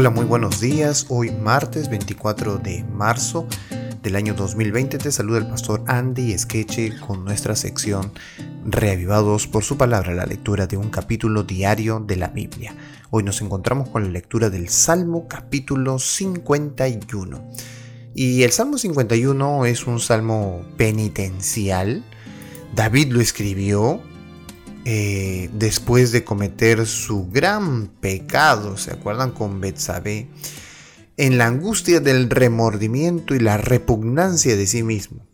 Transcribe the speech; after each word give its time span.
Hola, 0.00 0.10
muy 0.10 0.26
buenos 0.26 0.60
días. 0.60 1.06
Hoy 1.08 1.32
martes 1.32 1.90
24 1.90 2.58
de 2.58 2.84
marzo 2.84 3.48
del 4.00 4.14
año 4.14 4.32
2020 4.32 4.96
te 4.96 5.10
saluda 5.10 5.38
el 5.38 5.48
pastor 5.48 5.82
Andy 5.88 6.30
Esqueche 6.30 6.96
con 7.00 7.24
nuestra 7.24 7.56
sección 7.56 8.12
Reavivados 8.64 9.48
por 9.48 9.64
su 9.64 9.76
palabra, 9.76 10.14
la 10.14 10.24
lectura 10.24 10.68
de 10.68 10.76
un 10.76 10.90
capítulo 10.90 11.42
diario 11.42 11.98
de 11.98 12.14
la 12.14 12.28
Biblia. 12.28 12.76
Hoy 13.10 13.24
nos 13.24 13.42
encontramos 13.42 13.88
con 13.88 14.04
la 14.04 14.10
lectura 14.10 14.50
del 14.50 14.68
Salmo 14.68 15.26
capítulo 15.26 15.98
51. 15.98 17.50
Y 18.14 18.44
el 18.44 18.52
Salmo 18.52 18.78
51 18.78 19.66
es 19.66 19.84
un 19.88 19.98
salmo 19.98 20.64
penitencial. 20.76 22.04
David 22.72 23.08
lo 23.10 23.20
escribió 23.20 24.00
eh, 24.90 25.50
después 25.52 26.12
de 26.12 26.24
cometer 26.24 26.86
su 26.86 27.28
gran 27.28 27.88
pecado, 27.88 28.78
¿se 28.78 28.90
acuerdan 28.90 29.32
con 29.32 29.60
Betsabé? 29.60 30.28
En 31.18 31.36
la 31.36 31.44
angustia 31.44 32.00
del 32.00 32.30
remordimiento 32.30 33.34
y 33.34 33.38
la 33.38 33.58
repugnancia 33.58 34.56
de 34.56 34.66
sí 34.66 34.82
mismo. 34.82 35.26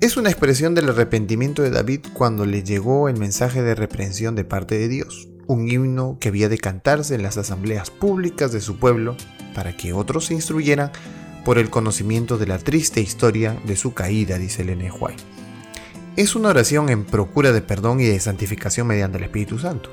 Es 0.00 0.16
una 0.16 0.30
expresión 0.30 0.74
del 0.74 0.88
arrepentimiento 0.88 1.60
de 1.60 1.68
David 1.68 2.00
cuando 2.14 2.46
le 2.46 2.62
llegó 2.62 3.10
el 3.10 3.18
mensaje 3.18 3.60
de 3.60 3.74
reprensión 3.74 4.34
de 4.36 4.44
parte 4.44 4.78
de 4.78 4.88
Dios, 4.88 5.28
un 5.46 5.70
himno 5.70 6.16
que 6.18 6.28
había 6.28 6.48
de 6.48 6.56
cantarse 6.56 7.14
en 7.14 7.22
las 7.22 7.36
asambleas 7.36 7.90
públicas 7.90 8.52
de 8.52 8.62
su 8.62 8.78
pueblo 8.78 9.18
para 9.54 9.76
que 9.76 9.92
otros 9.92 10.24
se 10.24 10.34
instruyeran 10.34 10.92
por 11.44 11.58
el 11.58 11.68
conocimiento 11.68 12.38
de 12.38 12.46
la 12.46 12.56
triste 12.56 13.02
historia 13.02 13.60
de 13.66 13.76
su 13.76 13.92
caída, 13.92 14.38
dice 14.38 14.64
Lene 14.64 14.90
White 14.90 15.22
es 16.16 16.34
una 16.34 16.48
oración 16.48 16.88
en 16.88 17.04
procura 17.04 17.52
de 17.52 17.60
perdón 17.60 18.00
y 18.00 18.04
de 18.04 18.18
santificación 18.18 18.86
mediante 18.86 19.18
el 19.18 19.24
Espíritu 19.24 19.58
Santo. 19.58 19.90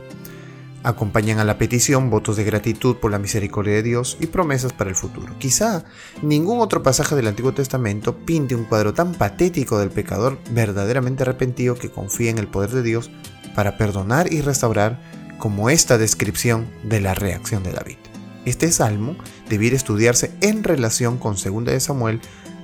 Acompañan 0.82 1.40
a 1.40 1.46
la 1.46 1.58
petición 1.58 2.10
votos 2.10 2.36
de 2.38 2.44
gratitud 2.44 2.98
por 2.98 3.12
la 3.12 3.20
misericordia 3.20 3.74
de 3.74 3.84
Dios 3.84 4.18
y 4.20 4.28
promesas 4.28 4.74
para 4.74 4.90
el 4.90 4.96
futuro. 4.96 5.34
Quizá 5.38 5.86
ningún 6.22 6.60
otro 6.60 6.82
pasaje 6.82 7.16
del 7.16 7.28
Antiguo 7.28 7.54
Testamento 7.54 8.18
pinte 8.18 8.56
un 8.56 8.66
cuadro 8.66 8.94
tan 8.94 9.14
patético 9.14 9.80
del 9.80 9.92
pecador 9.92 10.40
verdaderamente 10.52 11.24
arrepentido 11.24 11.76
que 11.76 11.92
confía 11.92 12.32
en 12.32 12.38
el 12.38 12.48
poder 12.48 12.72
de 12.72 12.84
Dios 12.84 13.12
para 13.56 13.78
perdonar 13.78 14.32
y 14.32 14.42
restaurar 14.42 15.02
como 15.40 15.70
esta 15.70 15.98
descripción 15.98 16.68
de 16.84 17.02
la 17.02 17.14
reacción 17.14 17.64
de 17.64 17.74
David. 17.74 17.98
Este 18.46 18.72
salmo 18.72 19.16
debiera 19.50 19.76
estudiarse 19.76 20.32
en 20.42 20.64
relación 20.64 21.18
con 21.18 21.36
2 21.36 21.66
de 21.66 21.80
Samuel 21.80 22.20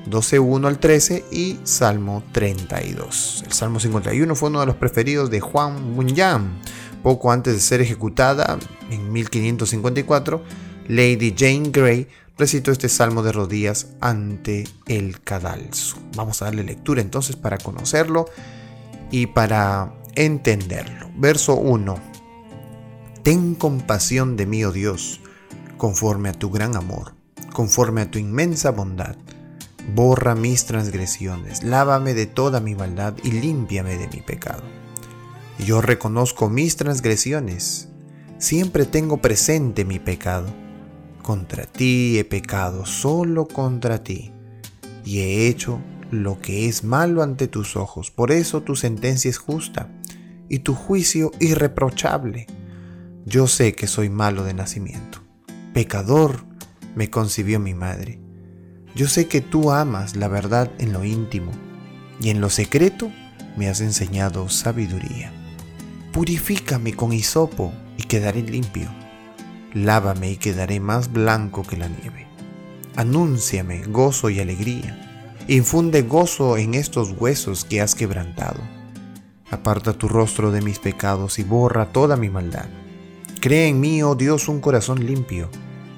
12.1 0.08 0.67
al 0.67 0.80
13 0.80 1.25
y 1.31 1.59
Salmo 1.64 2.23
32. 2.31 3.44
El 3.45 3.53
Salmo 3.53 3.80
51 3.80 4.36
fue 4.36 4.50
uno 4.50 4.61
de 4.61 4.66
los 4.66 4.75
preferidos 4.75 5.30
de 5.30 5.39
Juan 5.39 5.95
Bunyan. 5.95 6.59
Poco 7.03 7.31
antes 7.31 7.53
de 7.53 7.59
ser 7.59 7.81
ejecutada, 7.81 8.58
en 8.89 9.11
1554, 9.11 10.44
Lady 10.88 11.33
Jane 11.38 11.70
Grey 11.72 12.08
recitó 12.38 12.72
este 12.72 12.89
salmo 12.89 13.22
de 13.23 13.31
rodillas 13.31 13.88
ante 14.02 14.67
el 14.88 15.22
cadalso. 15.22 15.97
Vamos 16.16 16.42
a 16.42 16.45
darle 16.45 16.64
lectura 16.64 17.02
entonces 17.02 17.36
para 17.36 17.58
conocerlo 17.58 18.25
y 19.11 19.27
para 19.27 19.94
entenderlo. 20.16 21.09
Verso 21.16 21.55
1. 21.55 21.95
Ten 23.23 23.55
compasión 23.55 24.36
de 24.38 24.45
mí, 24.45 24.64
oh 24.64 24.72
Dios, 24.72 25.20
conforme 25.77 26.30
a 26.30 26.33
tu 26.33 26.50
gran 26.50 26.75
amor, 26.75 27.14
conforme 27.53 28.02
a 28.02 28.11
tu 28.11 28.17
inmensa 28.17 28.72
bondad 28.72 29.16
borra 29.94 30.36
mis 30.36 30.66
transgresiones, 30.66 31.64
lávame 31.64 32.14
de 32.14 32.26
toda 32.26 32.59
mi 32.59 32.76
maldad 32.76 33.16
y 33.23 33.32
límpiame 33.32 33.98
de 33.98 34.08
mi 34.08 34.22
pecado. 34.22 34.64
Yo 35.59 35.82
reconozco 35.82 36.50
mis 36.50 36.78
transgresiones, 36.78 37.90
siempre 38.38 38.86
tengo 38.86 39.17
presente 39.17 39.86
mi 39.86 40.00
pecado. 40.00 40.48
Contra 41.22 41.66
ti 41.66 42.17
he 42.17 42.23
pecado, 42.23 42.86
solo 42.86 43.45
contra 43.48 44.04
ti, 44.04 44.32
y 45.04 45.20
he 45.20 45.48
hecho 45.48 45.80
lo 46.11 46.39
que 46.39 46.67
es 46.67 46.83
malo 46.83 47.22
ante 47.22 47.48
tus 47.48 47.76
ojos. 47.76 48.10
Por 48.10 48.32
eso 48.32 48.61
tu 48.61 48.76
sentencia 48.76 49.30
es 49.30 49.38
justa 49.38 49.89
y 50.48 50.60
tu 50.60 50.73
juicio 50.73 51.32
irreprochable. 51.39 52.48
Yo 53.26 53.48
sé 53.48 53.73
que 53.73 53.86
soy 53.86 54.10
malo 54.10 54.44
de 54.44 54.54
nacimiento. 54.54 55.22
Pecador 55.73 56.45
me 56.95 57.10
concibió 57.10 57.60
mi 57.60 57.73
madre. 57.73 58.20
Yo 58.95 59.08
sé 59.08 59.27
que 59.27 59.42
tú 59.42 59.72
amas 59.72 60.16
la 60.16 60.27
verdad 60.27 60.72
en 60.80 60.94
lo 60.94 61.05
íntimo 61.05 61.52
y 62.22 62.30
en 62.30 62.42
lo 62.42 62.50
secreto 62.50 63.11
me 63.55 63.70
has 63.70 63.82
enseñado 63.82 64.50
sabiduría. 64.50 65.32
Purifícame 66.11 66.94
con 66.94 67.14
hisopo 67.14 67.72
y 67.98 68.04
quedaré 68.04 68.42
limpio. 68.42 68.89
Lávame 69.73 70.32
y 70.32 70.38
quedaré 70.38 70.80
más 70.80 71.11
blanco 71.11 71.64
que 71.64 71.78
la 71.78 71.88
nieve. 71.88 72.28
Anúnciame 72.95 73.83
gozo 73.83 74.30
y 74.30 74.39
alegría. 74.39 75.38
Infunde 75.48 76.02
gozo 76.02 76.58
en 76.58 76.73
estos 76.73 77.11
huesos 77.11 77.66
que 77.66 77.82
has 77.82 77.95
quebrantado. 77.95 78.60
Aparta 79.52 79.94
tu 79.94 80.08
rostro 80.08 80.52
de 80.52 80.61
mis 80.61 80.80
pecados 80.80 81.39
y 81.39 81.44
borra 81.44 81.92
toda 81.92 82.17
mi 82.17 82.30
maldad. 82.30 82.67
Crea 83.39 83.67
en 83.67 83.80
mí, 83.80 84.04
oh 84.04 84.16
Dios, 84.16 84.48
un 84.48 84.60
corazón 84.60 85.05
limpio 85.05 85.49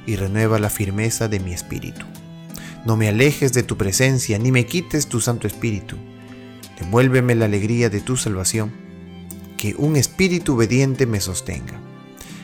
y 0.06 0.16
renueva 0.16 0.60
la 0.60 0.70
firmeza 0.70 1.28
de 1.28 1.40
mi 1.40 1.54
espíritu. 1.54 2.06
No 2.86 2.98
me 2.98 3.08
alejes 3.08 3.54
de 3.54 3.64
tu 3.64 3.78
presencia, 3.78 4.40
ni 4.40 4.52
me 4.52 4.66
quites 4.66 5.08
tu 5.08 5.20
Santo 5.22 5.48
Espíritu. 5.48 5.98
Devuélveme 6.80 7.36
la 7.36 7.46
alegría 7.46 7.90
de 7.90 8.02
tu 8.02 8.18
salvación, 8.18 8.72
que 9.58 9.76
un 9.78 9.96
espíritu 9.96 10.56
obediente 10.56 11.06
me 11.06 11.22
sostenga. 11.22 11.80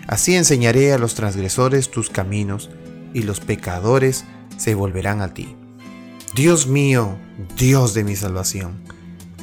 Así 0.08 0.36
enseñaré 0.36 0.94
a 0.94 1.00
los 1.00 1.16
transgresores 1.16 1.90
tus 1.90 2.10
caminos, 2.10 2.70
y 3.14 3.24
los 3.24 3.40
pecadores 3.40 4.26
se 4.58 4.76
volverán 4.76 5.22
a 5.22 5.34
ti. 5.34 5.56
Dios 6.36 6.68
mío, 6.68 7.18
Dios 7.58 7.96
de 7.96 8.04
mi 8.04 8.16
salvación, 8.16 8.76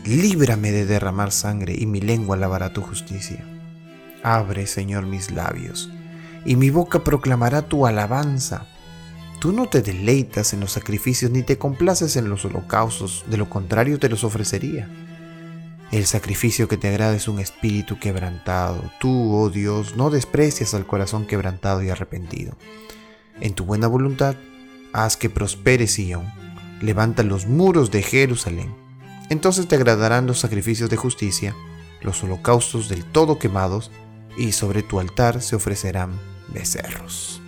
líbrame 0.05 0.71
de 0.71 0.87
derramar 0.87 1.33
sangre, 1.33 1.75
y 1.77 1.87
mi 1.87 2.01
lengua 2.01 2.37
lavará 2.37 2.73
tu 2.73 2.83
justicia. 2.83 3.45
Abre, 4.23 4.69
Señor, 4.69 5.07
mis 5.07 5.33
labios, 5.33 5.91
y 6.45 6.55
mi 6.55 6.71
boca 6.71 7.03
proclamará 7.03 7.63
tu 7.63 7.87
alabanza. 7.87 8.69
Tú 9.45 9.53
no 9.53 9.69
te 9.69 9.83
deleitas 9.83 10.55
en 10.55 10.61
los 10.61 10.73
sacrificios 10.73 11.31
ni 11.31 11.43
te 11.43 11.59
complaces 11.59 12.17
en 12.17 12.31
los 12.31 12.47
holocaustos, 12.47 13.27
de 13.29 13.37
lo 13.37 13.51
contrario 13.51 13.99
te 13.99 14.09
los 14.09 14.25
ofrecería. 14.25 14.89
El 15.93 16.07
sacrificio 16.07 16.67
que 16.67 16.79
te 16.79 16.89
agrada 16.89 17.15
es 17.15 17.29
un 17.29 17.39
espíritu 17.39 17.99
quebrantado. 17.99 18.81
Tú, 19.01 19.37
oh 19.37 19.51
Dios, 19.51 19.97
no 19.97 20.09
desprecias 20.09 20.73
al 20.73 20.87
corazón 20.87 21.27
quebrantado 21.27 21.83
y 21.83 21.91
arrepentido. 21.91 22.57
En 23.39 23.53
tu 23.53 23.67
buena 23.67 23.87
voluntad, 23.87 24.35
haz 24.95 25.19
que 25.19 25.29
prospere 25.29 25.89
Sion. 25.89 26.25
Levanta 26.81 27.23
los 27.23 27.47
muros 27.47 27.91
de 27.91 28.03
Jerusalén. 28.03 28.75
Entonces 29.29 29.69
te 29.69 29.77
agradarán 29.77 30.27
los 30.27 30.39
sacrificios 30.39 30.89
de 30.89 30.97
justicia, 30.97 31.55
los 32.01 32.25
holocaustos 32.25 32.89
del 32.89 33.05
todo 33.05 33.39
quemados, 33.39 33.91
y 34.39 34.53
sobre 34.53 34.83
tu 34.83 35.01
altar 35.01 35.43
se 35.43 35.55
ofrecerán 35.55 36.19
becerros. 36.49 37.43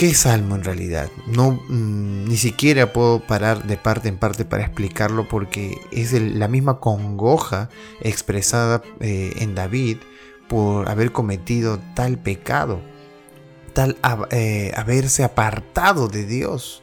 ¿Qué 0.00 0.14
salmo 0.14 0.54
en 0.54 0.64
realidad? 0.64 1.10
No, 1.26 1.60
mm, 1.68 2.24
ni 2.24 2.38
siquiera 2.38 2.90
puedo 2.90 3.20
parar 3.20 3.66
de 3.66 3.76
parte 3.76 4.08
en 4.08 4.16
parte 4.16 4.46
para 4.46 4.62
explicarlo 4.64 5.28
porque 5.28 5.78
es 5.92 6.14
la 6.14 6.48
misma 6.48 6.80
congoja 6.80 7.68
expresada 8.00 8.80
eh, 9.00 9.34
en 9.40 9.54
David 9.54 9.98
por 10.48 10.88
haber 10.88 11.12
cometido 11.12 11.78
tal 11.94 12.16
pecado, 12.16 12.80
tal 13.74 13.98
eh, 14.30 14.72
haberse 14.74 15.22
apartado 15.22 16.08
de 16.08 16.24
Dios. 16.24 16.82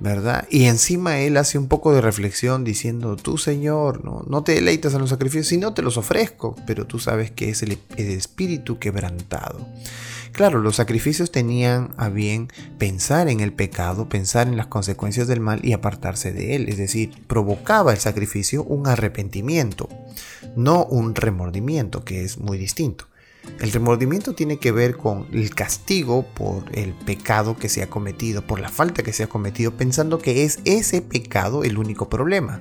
¿verdad? 0.00 0.48
Y 0.50 0.64
encima 0.64 1.20
él 1.20 1.36
hace 1.36 1.58
un 1.58 1.68
poco 1.68 1.92
de 1.92 2.00
reflexión 2.00 2.64
diciendo, 2.64 3.16
tú 3.16 3.36
Señor, 3.38 4.02
no, 4.02 4.24
no 4.26 4.42
te 4.42 4.54
deleitas 4.54 4.94
en 4.94 5.00
los 5.00 5.10
sacrificios, 5.10 5.46
sino 5.46 5.74
te 5.74 5.82
los 5.82 5.98
ofrezco, 5.98 6.56
pero 6.66 6.86
tú 6.86 6.98
sabes 6.98 7.30
que 7.30 7.50
es 7.50 7.62
el, 7.62 7.78
el 7.96 8.08
espíritu 8.08 8.78
quebrantado. 8.78 9.68
Claro, 10.32 10.60
los 10.60 10.76
sacrificios 10.76 11.32
tenían 11.32 11.92
a 11.96 12.08
bien 12.08 12.48
pensar 12.78 13.28
en 13.28 13.40
el 13.40 13.52
pecado, 13.52 14.08
pensar 14.08 14.48
en 14.48 14.56
las 14.56 14.68
consecuencias 14.68 15.26
del 15.26 15.40
mal 15.40 15.60
y 15.64 15.72
apartarse 15.72 16.32
de 16.32 16.56
él, 16.56 16.68
es 16.68 16.78
decir, 16.78 17.10
provocaba 17.26 17.92
el 17.92 17.98
sacrificio 17.98 18.62
un 18.64 18.86
arrepentimiento, 18.86 19.88
no 20.56 20.84
un 20.84 21.14
remordimiento, 21.14 22.04
que 22.04 22.24
es 22.24 22.38
muy 22.38 22.58
distinto. 22.58 23.06
El 23.58 23.72
remordimiento 23.72 24.34
tiene 24.34 24.58
que 24.58 24.72
ver 24.72 24.96
con 24.96 25.26
el 25.32 25.54
castigo 25.54 26.24
por 26.34 26.64
el 26.72 26.92
pecado 26.92 27.56
que 27.56 27.68
se 27.68 27.82
ha 27.82 27.88
cometido, 27.88 28.46
por 28.46 28.60
la 28.60 28.68
falta 28.68 29.02
que 29.02 29.12
se 29.12 29.24
ha 29.24 29.28
cometido, 29.28 29.76
pensando 29.76 30.18
que 30.18 30.44
es 30.44 30.60
ese 30.64 31.02
pecado 31.02 31.64
el 31.64 31.78
único 31.78 32.08
problema. 32.08 32.60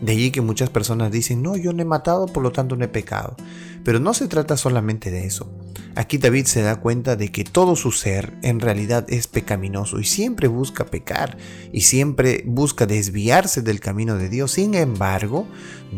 De 0.00 0.12
allí 0.12 0.30
que 0.30 0.40
muchas 0.40 0.70
personas 0.70 1.10
dicen, 1.10 1.42
no, 1.42 1.56
yo 1.56 1.72
no 1.72 1.82
he 1.82 1.84
matado, 1.84 2.26
por 2.26 2.42
lo 2.42 2.52
tanto 2.52 2.76
no 2.76 2.84
he 2.84 2.88
pecado. 2.88 3.36
Pero 3.84 3.98
no 3.98 4.14
se 4.14 4.28
trata 4.28 4.56
solamente 4.56 5.10
de 5.10 5.26
eso. 5.26 5.50
Aquí 5.96 6.18
David 6.18 6.46
se 6.46 6.62
da 6.62 6.76
cuenta 6.76 7.16
de 7.16 7.32
que 7.32 7.42
todo 7.42 7.74
su 7.74 7.90
ser 7.90 8.38
en 8.42 8.60
realidad 8.60 9.04
es 9.08 9.26
pecaminoso 9.26 9.98
y 9.98 10.04
siempre 10.04 10.46
busca 10.46 10.86
pecar 10.86 11.36
y 11.72 11.80
siempre 11.80 12.44
busca 12.46 12.86
desviarse 12.86 13.62
del 13.62 13.80
camino 13.80 14.16
de 14.16 14.28
Dios. 14.28 14.52
Sin 14.52 14.74
embargo, 14.74 15.48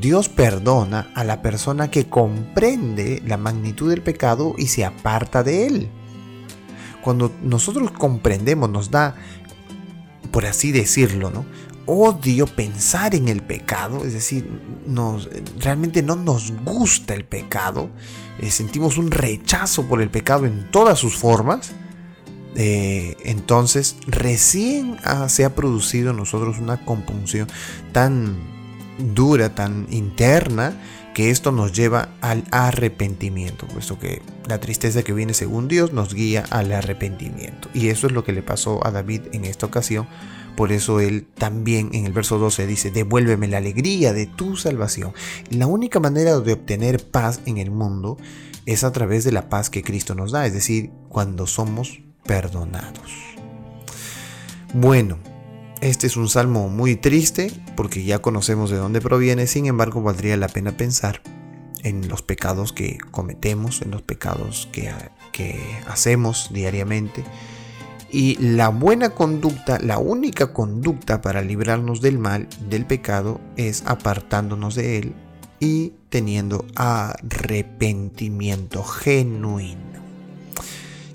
Dios 0.01 0.31
perdona 0.31 1.11
a 1.15 1.25
la 1.25 1.43
persona 1.43 1.91
que 1.91 2.09
comprende 2.09 3.23
la 3.27 3.37
magnitud 3.37 3.91
del 3.91 4.01
pecado 4.01 4.55
y 4.57 4.69
se 4.69 4.87
aparta 4.87 5.43
de 5.43 5.67
él. 5.67 5.91
cuando 7.03 7.33
nosotros 7.43 7.91
comprendemos, 7.91 8.71
nos 8.71 8.91
da, 8.91 9.17
por 10.31 10.47
así 10.47 10.71
decirlo, 10.71 11.31
¿no? 11.31 11.45
Odio 11.87 12.47
pensar 12.47 13.15
en 13.15 13.29
el 13.29 13.43
pecado, 13.43 14.05
es 14.05 14.13
decir, 14.13 14.49
nos, 14.87 15.29
realmente 15.59 16.03
no 16.03 16.17
nos 16.17 16.53
gusta 16.65 17.15
el 17.15 17.25
pecado, 17.25 17.91
eh, 18.39 18.51
sentimos 18.51 18.99
un 18.99 19.11
rechazo 19.11 19.87
por 19.87 20.01
el 20.01 20.11
pecado 20.11 20.47
en 20.47 20.71
todas 20.71 20.99
sus 20.99 21.17
formas, 21.17 21.73
eh, 22.57 23.17
entonces 23.25 23.97
recién 24.07 24.97
se 25.29 25.45
ha 25.45 25.55
producido 25.55 26.11
en 26.11 26.17
nosotros 26.17 26.59
una 26.59 26.85
compunción 26.85 27.49
tan 27.93 28.37
dura, 29.15 29.55
tan 29.55 29.87
interna, 29.91 30.75
que 31.15 31.31
esto 31.31 31.53
nos 31.53 31.73
lleva 31.73 32.11
al 32.21 32.45
arrepentimiento, 32.51 33.67
puesto 33.67 33.99
que 33.99 34.23
la 34.47 34.61
tristeza 34.61 35.03
que 35.03 35.13
viene 35.13 35.35
según 35.35 35.69
Dios 35.69 35.93
nos 35.93 36.15
guía 36.15 36.45
al 36.51 36.73
arrepentimiento. 36.73 37.69
Y 37.75 37.89
eso 37.89 38.07
es 38.07 38.13
lo 38.13 38.25
que 38.25 38.33
le 38.33 38.43
pasó 38.43 38.87
a 38.87 38.91
David 38.91 39.23
en 39.33 39.45
esta 39.45 39.67
ocasión. 39.67 40.07
Por 40.57 40.73
eso 40.73 41.01
él 41.01 41.27
también 41.35 41.91
en 41.93 42.07
el 42.07 42.13
verso 42.13 42.39
12 42.39 42.67
dice, 42.67 42.91
devuélveme 42.91 43.49
la 43.49 43.59
alegría 43.59 44.13
de 44.13 44.27
tu 44.27 44.57
salvación. 44.57 45.13
La 45.51 45.67
única 45.67 46.01
manera 46.01 46.39
de 46.39 46.53
obtener 46.53 47.05
paz 47.05 47.41
en 47.47 47.59
el 47.59 47.71
mundo 47.71 48.17
es 48.67 48.85
a 48.85 48.93
través 48.93 49.25
de 49.25 49.33
la 49.33 49.49
paz 49.49 49.71
que 49.71 49.83
Cristo 49.83 50.15
nos 50.15 50.33
da, 50.33 50.47
es 50.47 50.53
decir, 50.53 50.91
cuando 51.09 51.47
somos 51.47 52.01
perdonados. 52.25 53.11
Bueno, 54.73 55.19
este 55.81 56.07
es 56.07 56.17
un 56.17 56.29
salmo 56.29 56.69
muy 56.69 56.97
triste 56.97 57.51
porque 57.77 58.05
ya 58.05 58.21
conocemos 58.21 58.71
de 58.71 58.77
dónde 58.77 59.01
proviene, 59.01 59.47
sin 59.47 59.67
embargo 59.67 60.03
valdría 60.03 60.37
la 60.37 60.49
pena 60.49 60.77
pensar 60.77 61.23
en 61.83 62.09
los 62.09 62.23
pecados 62.23 62.73
que 62.73 62.99
cometemos, 63.11 63.83
en 63.83 63.91
los 63.91 64.03
pecados 64.03 64.69
que, 64.73 64.93
hacemos 65.87 66.51
diariamente. 66.53 67.25
Y 68.11 68.37
la 68.37 68.69
buena 68.69 69.11
conducta, 69.11 69.79
la 69.79 69.99
única 69.99 70.53
conducta 70.53 71.23
para 71.23 71.41
librarnos 71.41 72.03
del 72.03 72.19
mal, 72.19 72.47
del 72.69 72.85
pecado, 72.85 73.41
es 73.57 73.83
apartándonos 73.87 74.75
de 74.75 74.99
él 74.99 75.15
y 75.61 75.95
teniendo 76.11 76.67
arrepentimiento 76.75 78.85
genuino. 78.85 79.81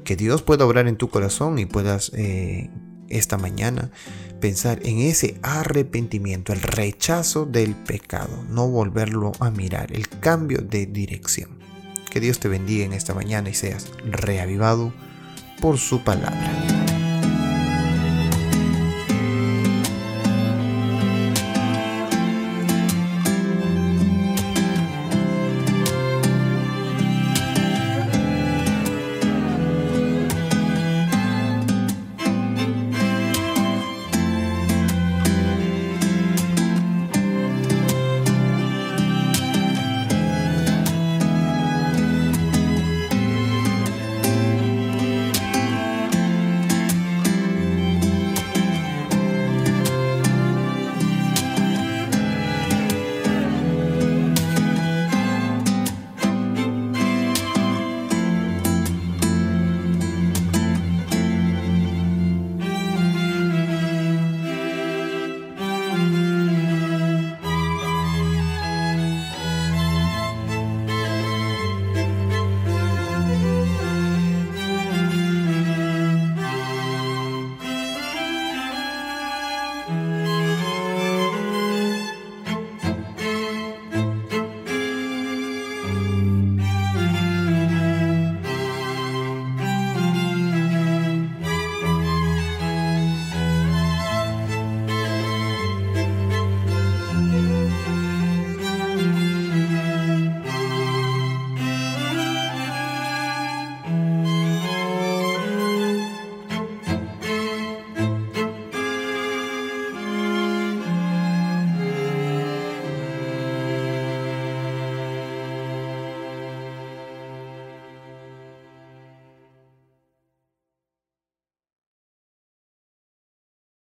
Que 0.04 0.16
Dios 0.16 0.42
pueda 0.42 0.66
obrar 0.66 0.88
en 0.88 0.98
tu 0.98 1.10
corazón 1.10 1.60
y 1.60 1.68
puedas 1.68 2.12
eh, 2.16 2.72
esta 3.10 3.38
mañana 3.38 3.92
pensar 4.40 4.80
en 4.84 5.00
ese 5.00 5.38
arrepentimiento, 5.42 6.54
el 6.54 6.62
rechazo 6.62 7.46
del 7.46 7.76
pecado, 7.76 8.44
no 8.50 8.68
volverlo 8.68 9.32
a 9.40 9.50
mirar, 9.50 9.92
el 9.92 10.08
cambio 10.08 10.60
de 10.60 10.86
dirección. 10.86 11.50
Que 12.10 12.20
Dios 12.20 12.40
te 12.40 12.48
bendiga 12.48 12.86
en 12.86 12.94
esta 12.94 13.14
mañana 13.14 13.50
y 13.50 13.54
seas 13.54 13.92
reavivado 14.06 14.94
por 15.60 15.78
su 15.78 16.04
palabra. 16.04 16.75